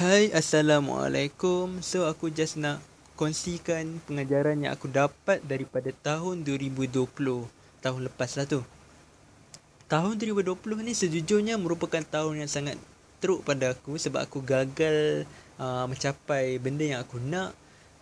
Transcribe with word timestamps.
Hai, 0.00 0.32
Assalamualaikum. 0.32 1.84
So, 1.84 2.08
aku 2.08 2.32
just 2.32 2.56
nak 2.56 2.80
kongsikan 3.20 4.00
pengajaran 4.08 4.64
yang 4.64 4.72
aku 4.72 4.88
dapat 4.88 5.44
daripada 5.44 5.92
tahun 5.92 6.40
2020. 6.40 7.04
Tahun 7.84 8.00
lepas 8.08 8.30
lah 8.40 8.48
tu. 8.48 8.64
Tahun 9.92 10.16
2020 10.16 10.56
ni 10.88 10.96
sejujurnya 10.96 11.60
merupakan 11.60 12.00
tahun 12.00 12.40
yang 12.40 12.48
sangat 12.48 12.80
teruk 13.20 13.44
pada 13.44 13.76
aku 13.76 14.00
sebab 14.00 14.24
aku 14.24 14.40
gagal 14.40 15.28
uh, 15.60 15.84
mencapai 15.84 16.56
benda 16.56 16.96
yang 16.96 17.04
aku 17.04 17.20
nak 17.20 17.52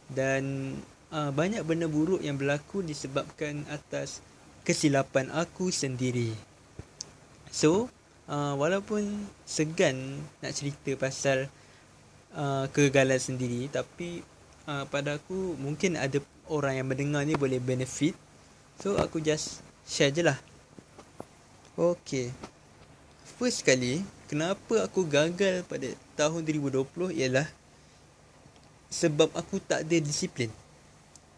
dan 0.07 0.79
uh, 1.11 1.35
banyak 1.35 1.67
benda 1.67 1.91
buruk 1.91 2.23
yang 2.23 2.39
berlaku 2.39 2.79
disebabkan 2.79 3.67
atas 3.75 4.23
kesilapan 4.63 5.35
aku 5.35 5.75
sendiri. 5.75 6.31
So, 7.51 7.91
uh, 8.31 8.55
walaupun 8.55 9.27
segan 9.43 10.23
nak 10.39 10.55
cerita 10.55 10.95
pasal 10.95 11.51
Uh, 12.33 12.69
kegagalan 12.71 13.19
sendiri. 13.19 13.67
Tapi 13.73 14.25
uh, 14.69 14.85
pada 14.89 15.17
aku 15.17 15.57
mungkin 15.57 15.97
ada 15.97 16.21
orang 16.49 16.81
yang 16.81 16.87
mendengar 16.89 17.25
ni 17.25 17.35
boleh 17.37 17.61
benefit. 17.61 18.17
So 18.79 18.95
aku 19.01 19.19
just 19.19 19.65
share 19.89 20.13
je 20.13 20.23
lah. 20.23 20.39
Okay. 21.79 22.35
First 23.39 23.63
kali 23.63 24.03
Kenapa 24.27 24.83
aku 24.83 25.07
gagal 25.07 25.63
pada 25.71 25.87
tahun 26.19 26.43
2020 26.43 27.15
ialah 27.17 27.47
Sebab 28.91 29.31
aku 29.31 29.63
tak 29.63 29.87
ada 29.87 29.97
disiplin. 30.03 30.51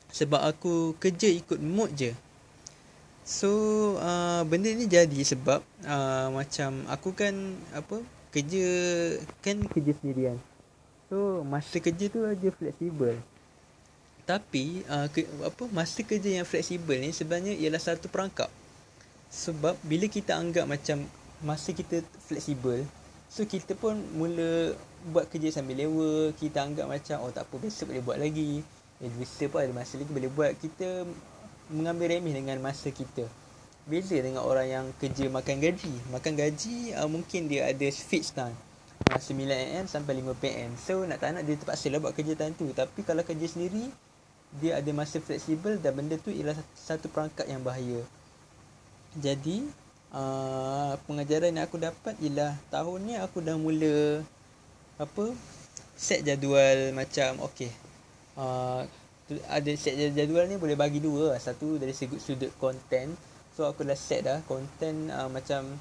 Sebab 0.09 0.41
aku 0.43 0.97
kerja 0.97 1.29
ikut 1.29 1.61
mood 1.61 1.93
je. 1.93 2.17
So 3.23 3.51
uh, 4.01 4.43
benda 4.49 4.73
ni 4.73 4.89
jadi 4.89 5.21
sebab 5.23 5.61
uh, 5.85 6.33
Macam 6.33 6.89
aku 6.89 7.13
kan 7.13 7.37
Apa 7.77 8.01
Kerja 8.33 8.65
Kan 9.45 9.69
kerja 9.69 9.93
sendirian 10.01 10.41
So 11.11 11.43
masa 11.43 11.83
kerja 11.83 12.07
tu 12.07 12.23
aja 12.23 12.49
fleksibel. 12.55 13.19
Tapi 14.23 14.87
uh, 14.87 15.11
ke, 15.11 15.27
apa 15.43 15.67
masa 15.75 16.07
kerja 16.07 16.31
yang 16.39 16.47
fleksibel 16.47 17.03
ni 17.03 17.11
sebenarnya 17.11 17.59
ialah 17.59 17.83
satu 17.83 18.07
perangkap. 18.07 18.47
Sebab 19.27 19.75
bila 19.83 20.07
kita 20.07 20.39
anggap 20.39 20.71
macam 20.71 21.03
masa 21.43 21.75
kita 21.75 22.07
fleksibel, 22.23 22.87
so 23.27 23.43
kita 23.43 23.75
pun 23.75 23.99
mula 24.15 24.79
buat 25.11 25.27
kerja 25.27 25.51
sambil 25.51 25.83
lewa, 25.83 26.31
kita 26.39 26.63
anggap 26.63 26.87
macam 26.87 27.27
oh 27.27 27.35
tak 27.35 27.51
apa 27.51 27.59
besok 27.59 27.91
boleh 27.91 28.07
buat 28.07 28.19
lagi. 28.23 28.63
Eh 29.03 29.11
besok 29.19 29.59
pun 29.59 29.67
ada 29.67 29.75
masa 29.75 29.99
lagi 29.99 30.15
boleh 30.15 30.31
buat. 30.31 30.55
Kita 30.63 31.11
mengambil 31.75 32.15
remeh 32.15 32.39
dengan 32.39 32.63
masa 32.63 32.95
kita. 32.95 33.27
Beza 33.83 34.15
dengan 34.15 34.47
orang 34.47 34.71
yang 34.71 34.87
kerja 35.03 35.27
makan 35.27 35.59
gaji. 35.59 35.91
Makan 36.15 36.33
gaji 36.39 36.95
uh, 36.95 37.11
mungkin 37.11 37.51
dia 37.51 37.67
ada 37.67 37.87
fixed 37.91 38.39
time. 38.39 38.55
9am 39.09 39.85
sampai 39.89 40.21
5pm 40.21 40.77
So 40.77 41.03
nak 41.09 41.21
tak 41.21 41.37
nak 41.37 41.43
dia 41.49 41.57
terpaksa 41.57 41.89
lah 41.89 41.99
buat 42.01 42.13
kerja 42.13 42.37
time 42.37 42.55
tu. 42.55 42.69
Tapi 42.71 43.01
kalau 43.03 43.25
kerja 43.25 43.47
sendiri 43.49 43.89
Dia 44.61 44.81
ada 44.83 44.91
masa 44.93 45.19
fleksibel 45.19 45.81
dan 45.81 45.97
benda 45.97 46.21
tu 46.21 46.31
ialah 46.35 46.57
satu 46.77 47.09
perangkat 47.09 47.49
yang 47.49 47.65
bahaya. 47.65 48.05
Jadi 49.17 49.67
uh, 50.15 50.95
Pengajaran 51.09 51.57
yang 51.57 51.67
aku 51.67 51.81
dapat 51.81 52.15
ialah 52.23 52.55
Tahun 52.69 52.99
ni 53.03 53.15
aku 53.19 53.41
dah 53.43 53.57
mula 53.59 54.23
Apa 55.01 55.33
Set 55.97 56.25
jadual 56.25 56.97
macam 56.97 57.45
okay 57.45 57.73
uh, 58.41 58.83
ada 59.47 59.71
set 59.79 59.95
jadual 59.95 60.51
ni 60.51 60.59
boleh 60.59 60.75
bagi 60.75 60.99
dua 60.99 61.35
lah. 61.35 61.39
Satu 61.39 61.79
dari 61.79 61.95
sudut, 61.95 62.19
sudut 62.19 62.51
content. 62.59 63.15
So 63.55 63.67
aku 63.67 63.87
dah 63.87 63.99
set 63.99 64.27
dah 64.27 64.43
Content 64.47 65.11
uh, 65.11 65.29
macam 65.31 65.79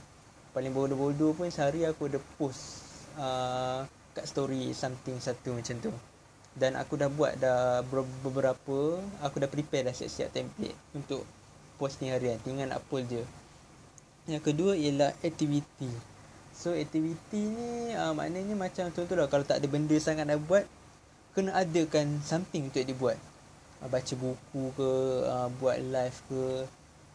Paling 0.49 0.73
bodoh-bodoh 0.73 1.37
pun 1.37 1.47
sehari 1.53 1.85
aku 1.85 2.09
ada 2.09 2.17
post 2.41 2.88
uh, 3.17 3.88
kat 4.13 4.25
story 4.27 4.75
something 4.75 5.17
satu 5.17 5.55
macam 5.55 5.75
tu. 5.79 5.91
Dan 6.53 6.75
aku 6.75 6.99
dah 6.99 7.07
buat 7.07 7.39
dah 7.39 7.85
beberapa 8.25 8.99
aku 9.23 9.35
dah 9.39 9.49
prepare 9.49 9.88
dah 9.88 9.95
siap-siap 9.95 10.33
template 10.33 10.75
untuk 10.91 11.23
posting 11.80 12.11
harian 12.11 12.36
tinggal 12.43 12.67
nak 12.67 12.83
upload 12.83 13.08
je. 13.08 13.23
Yang 14.27 14.53
kedua 14.53 14.75
ialah 14.75 15.15
activity. 15.23 15.89
So 16.52 16.75
activity 16.75 17.39
ni 17.49 17.95
uh, 17.95 18.11
maknanya 18.11 18.53
macam 18.53 18.92
tu 18.92 19.08
tu 19.08 19.15
lah 19.15 19.31
kalau 19.31 19.47
tak 19.47 19.64
ada 19.64 19.67
benda 19.71 19.95
sangat 19.97 20.27
nak 20.27 20.43
buat 20.43 20.67
kena 21.31 21.55
adakan 21.55 22.20
something 22.21 22.67
untuk 22.67 22.83
dibuat. 22.83 23.15
Uh, 23.80 23.87
baca 23.87 24.14
buku 24.20 24.64
ke 24.76 24.91
uh, 25.23 25.47
buat 25.58 25.80
live 25.80 26.17
ke 26.27 26.43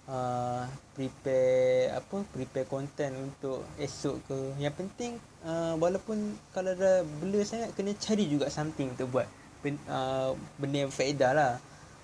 uh, 0.09 0.65
prepare 0.93 1.95
apa 1.97 2.17
prepare 2.33 2.67
content 2.69 3.15
untuk 3.17 3.65
esok 3.81 4.17
ke. 4.29 4.39
Yang 4.61 4.75
penting 4.85 5.13
uh, 5.45 5.75
walaupun 5.81 6.37
kalau 6.53 6.73
dah 6.77 7.05
bela 7.21 7.41
sangat 7.45 7.73
kena 7.73 7.97
cari 7.97 8.29
juga 8.29 8.49
something 8.53 8.93
untuk 8.93 9.09
buat. 9.15 9.29
Ben, 9.65 9.81
uh, 9.89 10.37
benda 10.61 10.89
yang 10.89 10.93
faedah 10.93 11.33
lah. 11.33 11.53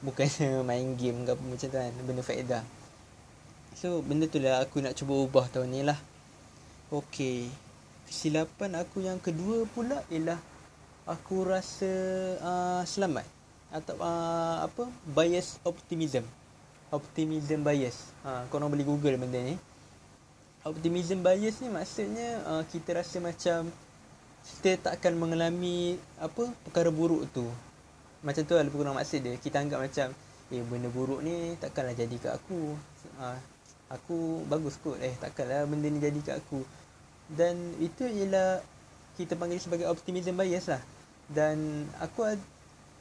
Bukan 0.01 0.29
main 0.69 0.97
game 0.97 1.29
ke 1.29 1.37
apa 1.37 1.43
macam 1.45 1.69
tu 1.69 1.77
kan 1.77 1.93
benda 2.05 2.23
faedah. 2.25 2.63
So 3.77 4.01
benda 4.05 4.29
tu 4.29 4.41
lah 4.41 4.65
aku 4.65 4.81
nak 4.81 4.97
cuba 4.97 5.15
ubah 5.25 5.47
tahun 5.53 5.69
ni 5.73 5.83
lah. 5.85 5.97
Okay 6.91 7.47
Kesilapan 8.11 8.75
aku 8.83 8.99
yang 9.07 9.23
kedua 9.23 9.63
pula 9.71 10.03
ialah 10.11 10.43
Aku 11.07 11.47
rasa 11.47 11.87
uh, 12.43 12.83
selamat 12.83 13.23
Atau 13.71 13.95
uh, 14.03 14.67
apa 14.67 14.91
Bias 15.07 15.63
optimism 15.63 16.27
optimism 16.91 17.63
bias. 17.63 18.11
Ha, 18.27 18.47
korang 18.51 18.71
boleh 18.71 18.87
google 18.87 19.17
benda 19.17 19.39
ni. 19.39 19.55
Optimism 20.67 21.25
bias 21.25 21.63
ni 21.63 21.73
maksudnya 21.73 22.43
uh, 22.45 22.63
kita 22.69 23.01
rasa 23.01 23.17
macam 23.23 23.71
kita 24.41 24.91
tak 24.91 24.93
akan 25.01 25.13
mengalami 25.17 25.97
apa 26.19 26.51
perkara 26.67 26.91
buruk 26.93 27.31
tu. 27.33 27.47
Macam 28.21 28.43
tu 28.45 28.53
lah 28.53 28.67
lebih 28.67 28.85
kurang 28.85 28.99
maksud 28.99 29.25
dia. 29.25 29.35
Kita 29.41 29.63
anggap 29.63 29.81
macam 29.81 30.13
eh 30.51 30.63
benda 30.67 30.91
buruk 30.91 31.23
ni 31.23 31.55
takkanlah 31.57 31.95
jadi 31.95 32.17
kat 32.19 32.33
aku. 32.37 32.75
Ha, 33.23 33.39
aku 33.95 34.45
bagus 34.51 34.77
kot. 34.83 34.99
Eh 35.01 35.15
takkanlah 35.17 35.65
benda 35.65 35.89
ni 35.89 36.03
jadi 36.03 36.21
kat 36.21 36.37
aku. 36.43 36.61
Dan 37.31 37.79
itu 37.79 38.05
ialah 38.05 38.61
kita 39.15 39.39
panggil 39.39 39.63
sebagai 39.63 39.87
optimism 39.87 40.37
bias 40.37 40.69
lah. 40.69 40.83
Dan 41.31 41.87
aku 42.03 42.27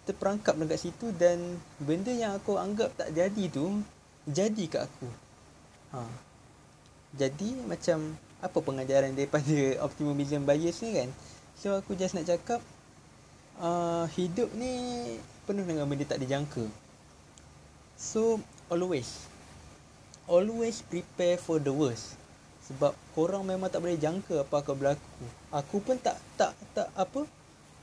terperangkap 0.07 0.55
dekat 0.55 0.79
situ 0.79 1.11
dan 1.15 1.59
benda 1.81 2.13
yang 2.13 2.37
aku 2.37 2.55
anggap 2.55 2.93
tak 2.95 3.11
jadi 3.11 3.43
tu 3.51 3.81
jadi 4.29 4.63
kat 4.69 4.81
aku. 4.85 5.09
Ha. 5.95 6.05
Jadi 7.17 7.57
macam 7.65 8.13
apa 8.39 8.57
pengajaran 8.61 9.15
daripada 9.17 9.57
optimism 9.87 10.45
bias 10.45 10.79
ni 10.85 10.95
kan? 10.95 11.09
So 11.59 11.75
aku 11.75 11.97
just 11.97 12.15
nak 12.15 12.29
cakap 12.29 12.61
uh, 13.59 14.05
hidup 14.15 14.53
ni 14.55 15.03
penuh 15.49 15.65
dengan 15.65 15.89
benda 15.89 16.05
tak 16.05 16.21
dijangka. 16.21 16.63
So 17.99 18.39
always 18.71 19.29
always 20.29 20.85
prepare 20.85 21.41
for 21.41 21.57
the 21.57 21.73
worst. 21.73 22.15
Sebab 22.69 22.93
korang 23.17 23.41
memang 23.41 23.73
tak 23.73 23.81
boleh 23.81 23.97
jangka 23.97 24.45
apa 24.45 24.61
akan 24.61 24.75
berlaku. 24.77 25.25
Aku 25.49 25.81
pun 25.81 25.97
tak 25.97 26.21
tak 26.37 26.53
tak 26.77 26.87
apa 26.93 27.25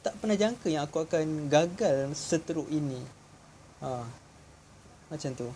tak 0.06 0.14
pernah 0.22 0.38
jangka 0.38 0.70
yang 0.70 0.86
aku 0.86 1.02
akan 1.02 1.50
gagal 1.50 2.14
seteruk 2.14 2.70
ini. 2.70 3.02
Ha. 3.82 4.06
Macam 5.10 5.30
tu. 5.34 5.50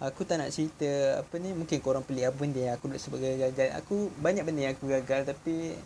Aku 0.00 0.24
tak 0.24 0.40
nak 0.40 0.48
cerita 0.48 1.20
apa 1.20 1.36
ni 1.36 1.52
mungkin 1.52 1.84
korang 1.84 2.00
pelik 2.00 2.32
apa 2.32 2.36
benda 2.40 2.60
yang 2.64 2.74
aku 2.80 2.88
nak 2.88 3.04
sebagai 3.04 3.36
gagal. 3.36 3.76
Aku 3.76 4.08
banyak 4.16 4.48
benda 4.48 4.64
yang 4.64 4.72
aku 4.80 4.88
gagal 4.88 5.28
tapi 5.28 5.76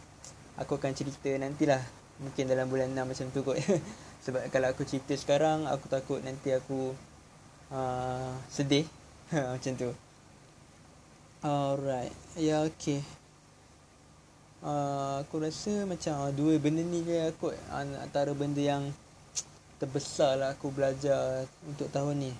aku 0.55 0.79
akan 0.79 0.95
cerita 0.95 1.35
nantilah. 1.35 1.83
Mungkin 2.23 2.47
dalam 2.47 2.71
bulan 2.71 2.95
6 2.95 3.11
macam 3.11 3.27
tu 3.35 3.43
kot. 3.43 3.59
Sebab 4.25 4.47
kalau 4.55 4.71
aku 4.71 4.87
cerita 4.87 5.11
sekarang 5.19 5.67
aku 5.67 5.91
takut 5.91 6.23
nanti 6.23 6.55
aku 6.55 6.95
uh, 7.75 8.39
sedih. 8.47 8.87
macam 9.35 9.73
tu. 9.75 9.91
Alright. 11.43 12.15
Ya 12.39 12.63
okay. 12.63 13.03
Uh, 14.61 15.25
aku 15.25 15.41
rasa 15.41 15.89
macam 15.89 16.21
uh, 16.21 16.33
dua 16.37 16.61
benda 16.61 16.85
ni 16.85 17.01
je 17.01 17.33
aku 17.33 17.49
uh, 17.49 17.85
antara 18.05 18.37
benda 18.37 18.61
yang 18.61 18.93
terbesar 19.81 20.37
lah 20.37 20.53
aku 20.53 20.69
belajar 20.69 21.49
untuk 21.65 21.89
tahun 21.89 22.29
ni. 22.29 22.33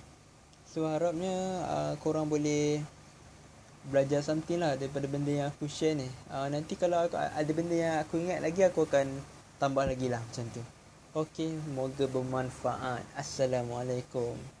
So 0.69 0.85
harapnya 0.85 1.33
uh, 1.65 1.93
korang 1.97 2.29
boleh 2.29 2.85
belajar 3.89 4.21
something 4.21 4.61
lah 4.61 4.77
daripada 4.77 5.09
benda 5.09 5.33
yang 5.33 5.47
aku 5.49 5.65
share 5.65 5.97
ni. 5.97 6.05
Uh, 6.29 6.45
nanti 6.53 6.77
kalau 6.77 7.09
aku, 7.09 7.17
ada 7.17 7.51
benda 7.57 7.73
yang 7.73 7.95
aku 8.05 8.21
ingat 8.21 8.37
lagi 8.45 8.61
aku 8.69 8.85
akan 8.85 9.09
tambah 9.57 9.89
lagi 9.89 10.05
lah 10.05 10.21
macam 10.21 10.45
tu. 10.53 10.61
Okay, 11.17 11.57
semoga 11.57 12.05
bermanfaat. 12.05 13.01
Assalamualaikum. 13.17 14.60